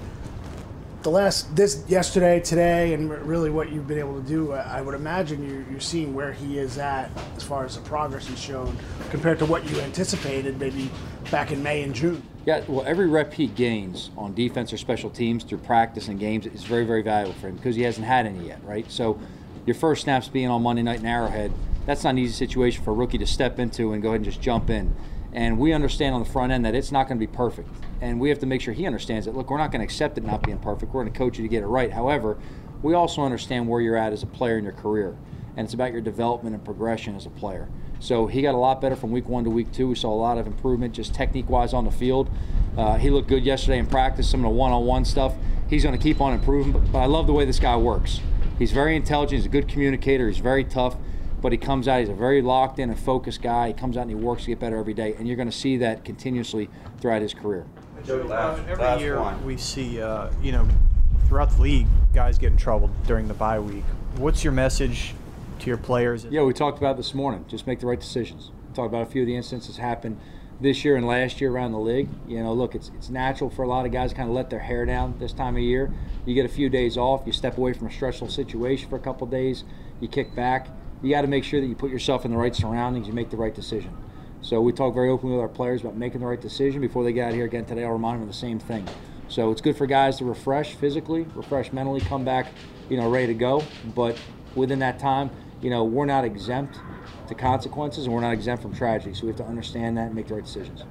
the 1.02 1.10
last 1.10 1.54
this 1.54 1.84
yesterday, 1.88 2.40
today, 2.40 2.92
and 2.92 3.10
really 3.10 3.50
what 3.50 3.70
you've 3.70 3.86
been 3.86 3.98
able 3.98 4.20
to 4.20 4.28
do, 4.28 4.52
I 4.52 4.80
would 4.80 4.94
imagine 4.94 5.48
you're, 5.48 5.64
you're 5.70 5.80
seeing 5.80 6.14
where 6.14 6.32
he 6.32 6.58
is 6.58 6.76
at 6.78 7.10
as 7.36 7.42
far 7.42 7.64
as 7.64 7.76
the 7.76 7.82
progress 7.82 8.26
he's 8.26 8.38
shown 8.38 8.76
compared 9.10 9.38
to 9.38 9.46
what 9.46 9.68
you 9.70 9.80
anticipated 9.80 10.58
maybe 10.58 10.90
back 11.30 11.52
in 11.52 11.62
May 11.62 11.82
and 11.82 11.94
June. 11.94 12.22
Yeah, 12.46 12.64
well, 12.66 12.84
every 12.86 13.06
rep 13.06 13.32
he 13.32 13.46
gains 13.46 14.10
on 14.16 14.34
defense 14.34 14.72
or 14.72 14.78
special 14.78 15.10
teams 15.10 15.44
through 15.44 15.58
practice 15.58 16.08
and 16.08 16.18
games 16.18 16.46
is 16.46 16.64
very, 16.64 16.84
very 16.84 17.02
valuable 17.02 17.38
for 17.38 17.48
him 17.48 17.56
because 17.56 17.76
he 17.76 17.82
hasn't 17.82 18.06
had 18.06 18.26
any 18.26 18.46
yet, 18.46 18.58
right? 18.64 18.90
So, 18.90 19.20
your 19.66 19.74
first 19.74 20.04
snaps 20.04 20.28
being 20.28 20.48
on 20.48 20.62
Monday 20.62 20.82
night 20.82 21.00
in 21.00 21.06
Arrowhead, 21.06 21.52
that's 21.88 22.04
not 22.04 22.10
an 22.10 22.18
easy 22.18 22.34
situation 22.34 22.84
for 22.84 22.90
a 22.90 22.94
rookie 22.94 23.16
to 23.16 23.26
step 23.26 23.58
into 23.58 23.94
and 23.94 24.02
go 24.02 24.10
ahead 24.10 24.16
and 24.16 24.24
just 24.26 24.42
jump 24.42 24.68
in. 24.68 24.94
And 25.32 25.58
we 25.58 25.72
understand 25.72 26.14
on 26.14 26.22
the 26.22 26.28
front 26.28 26.52
end 26.52 26.66
that 26.66 26.74
it's 26.74 26.92
not 26.92 27.08
going 27.08 27.18
to 27.18 27.26
be 27.26 27.32
perfect. 27.32 27.70
And 28.02 28.20
we 28.20 28.28
have 28.28 28.38
to 28.40 28.46
make 28.46 28.60
sure 28.60 28.74
he 28.74 28.84
understands 28.86 29.24
that, 29.24 29.34
look, 29.34 29.48
we're 29.48 29.56
not 29.56 29.72
going 29.72 29.80
to 29.80 29.86
accept 29.86 30.18
it 30.18 30.24
not 30.24 30.42
being 30.42 30.58
perfect. 30.58 30.92
We're 30.92 31.00
going 31.02 31.12
to 31.14 31.18
coach 31.18 31.38
you 31.38 31.44
to 31.44 31.48
get 31.48 31.62
it 31.62 31.66
right. 31.66 31.90
However, 31.90 32.36
we 32.82 32.92
also 32.92 33.22
understand 33.22 33.66
where 33.66 33.80
you're 33.80 33.96
at 33.96 34.12
as 34.12 34.22
a 34.22 34.26
player 34.26 34.58
in 34.58 34.64
your 34.64 34.74
career. 34.74 35.16
And 35.56 35.64
it's 35.64 35.72
about 35.72 35.92
your 35.92 36.02
development 36.02 36.54
and 36.54 36.62
progression 36.62 37.16
as 37.16 37.24
a 37.24 37.30
player. 37.30 37.70
So 38.00 38.26
he 38.26 38.42
got 38.42 38.54
a 38.54 38.58
lot 38.58 38.82
better 38.82 38.94
from 38.94 39.10
week 39.10 39.26
one 39.26 39.44
to 39.44 39.50
week 39.50 39.72
two. 39.72 39.88
We 39.88 39.94
saw 39.94 40.12
a 40.12 40.14
lot 40.14 40.36
of 40.36 40.46
improvement 40.46 40.92
just 40.92 41.14
technique 41.14 41.48
wise 41.48 41.72
on 41.72 41.86
the 41.86 41.90
field. 41.90 42.28
Uh, 42.76 42.98
he 42.98 43.08
looked 43.08 43.28
good 43.28 43.46
yesterday 43.46 43.78
in 43.78 43.86
practice, 43.86 44.28
some 44.28 44.44
of 44.44 44.50
the 44.50 44.56
one 44.56 44.72
on 44.72 44.84
one 44.84 45.06
stuff. 45.06 45.34
He's 45.70 45.84
going 45.84 45.96
to 45.96 46.02
keep 46.02 46.20
on 46.20 46.34
improving, 46.34 46.70
but, 46.70 46.92
but 46.92 46.98
I 46.98 47.06
love 47.06 47.26
the 47.26 47.32
way 47.32 47.46
this 47.46 47.58
guy 47.58 47.78
works. 47.78 48.20
He's 48.58 48.72
very 48.72 48.94
intelligent, 48.94 49.38
he's 49.38 49.46
a 49.46 49.48
good 49.48 49.68
communicator, 49.68 50.28
he's 50.28 50.38
very 50.38 50.64
tough, 50.64 50.96
but 51.40 51.52
he 51.52 51.58
comes 51.58 51.86
out, 51.88 52.00
he's 52.00 52.08
a 52.08 52.14
very 52.14 52.42
locked 52.42 52.78
in 52.78 52.90
and 52.90 52.98
focused 52.98 53.42
guy. 53.42 53.68
He 53.68 53.72
comes 53.74 53.96
out 53.96 54.02
and 54.02 54.10
he 54.10 54.16
works 54.16 54.44
to 54.44 54.48
get 54.48 54.58
better 54.58 54.76
every 54.76 54.94
day, 54.94 55.14
and 55.14 55.26
you're 55.26 55.36
going 55.36 55.50
to 55.50 55.56
see 55.56 55.76
that 55.78 56.04
continuously 56.04 56.68
throughout 57.00 57.22
his 57.22 57.34
career. 57.34 57.66
Uh, 58.08 58.58
every 58.68 59.02
year 59.02 59.36
we 59.44 59.56
see, 59.56 60.00
uh, 60.00 60.30
you 60.42 60.52
know, 60.52 60.66
throughout 61.26 61.50
the 61.50 61.62
league, 61.62 61.86
guys 62.14 62.38
get 62.38 62.52
in 62.52 62.56
trouble 62.56 62.90
during 63.06 63.28
the 63.28 63.34
bye 63.34 63.58
week. 63.58 63.84
What's 64.16 64.42
your 64.42 64.52
message 64.52 65.14
to 65.60 65.66
your 65.66 65.76
players? 65.76 66.24
Yeah, 66.24 66.42
we 66.42 66.54
talked 66.54 66.78
about 66.78 66.96
this 66.96 67.14
morning. 67.14 67.44
Just 67.48 67.66
make 67.66 67.80
the 67.80 67.86
right 67.86 68.00
decisions. 68.00 68.50
We 68.68 68.74
talked 68.74 68.88
about 68.88 69.02
a 69.02 69.10
few 69.10 69.22
of 69.22 69.26
the 69.26 69.36
instances 69.36 69.76
happened 69.76 70.18
this 70.60 70.84
year 70.84 70.96
and 70.96 71.06
last 71.06 71.40
year 71.40 71.50
around 71.52 71.72
the 71.72 71.78
league. 71.78 72.08
You 72.26 72.42
know, 72.42 72.52
look, 72.52 72.74
it's 72.74 72.90
it's 72.96 73.10
natural 73.10 73.50
for 73.50 73.62
a 73.62 73.68
lot 73.68 73.86
of 73.86 73.92
guys 73.92 74.10
to 74.10 74.16
kind 74.16 74.28
of 74.28 74.34
let 74.34 74.50
their 74.50 74.60
hair 74.60 74.86
down 74.86 75.16
this 75.18 75.32
time 75.32 75.56
of 75.56 75.62
year. 75.62 75.92
You 76.24 76.34
get 76.34 76.46
a 76.46 76.48
few 76.48 76.68
days 76.68 76.96
off, 76.96 77.22
you 77.26 77.32
step 77.32 77.58
away 77.58 77.72
from 77.72 77.86
a 77.86 77.92
stressful 77.92 78.28
situation 78.28 78.88
for 78.88 78.96
a 78.96 79.00
couple 79.00 79.26
days, 79.26 79.64
you 80.00 80.08
kick 80.08 80.34
back. 80.34 80.68
You 81.02 81.10
got 81.10 81.22
to 81.22 81.28
make 81.28 81.44
sure 81.44 81.60
that 81.60 81.66
you 81.66 81.76
put 81.76 81.90
yourself 81.90 82.24
in 82.24 82.32
the 82.32 82.36
right 82.36 82.54
surroundings, 82.54 83.06
you 83.06 83.12
make 83.12 83.30
the 83.30 83.36
right 83.36 83.54
decision. 83.54 83.96
So 84.40 84.60
we 84.60 84.72
talk 84.72 84.94
very 84.94 85.08
openly 85.08 85.36
with 85.36 85.42
our 85.42 85.48
players 85.48 85.80
about 85.80 85.96
making 85.96 86.20
the 86.20 86.26
right 86.26 86.40
decision 86.40 86.80
before 86.80 87.04
they 87.04 87.12
get 87.12 87.28
out 87.28 87.34
here. 87.34 87.44
Again, 87.44 87.64
today 87.64 87.84
I'll 87.84 87.92
remind 87.92 88.16
them 88.16 88.22
of 88.22 88.28
the 88.28 88.38
same 88.38 88.58
thing. 88.58 88.86
So 89.28 89.50
it's 89.50 89.60
good 89.60 89.76
for 89.76 89.86
guys 89.86 90.18
to 90.18 90.24
refresh 90.24 90.74
physically, 90.74 91.26
refresh 91.34 91.72
mentally, 91.72 92.00
come 92.00 92.24
back, 92.24 92.48
you 92.88 92.96
know, 92.96 93.10
ready 93.10 93.28
to 93.28 93.34
go. 93.34 93.62
But 93.94 94.18
within 94.54 94.78
that 94.80 94.98
time, 94.98 95.30
you 95.60 95.70
know, 95.70 95.84
we're 95.84 96.06
not 96.06 96.24
exempt 96.24 96.78
to 97.28 97.34
consequences 97.34 98.06
and 98.06 98.14
we're 98.14 98.20
not 98.20 98.32
exempt 98.32 98.62
from 98.62 98.74
tragedy. 98.74 99.14
So 99.14 99.22
we 99.22 99.28
have 99.28 99.36
to 99.36 99.44
understand 99.44 99.96
that 99.98 100.06
and 100.06 100.14
make 100.14 100.28
the 100.28 100.34
right 100.34 100.44
decisions. 100.44 100.84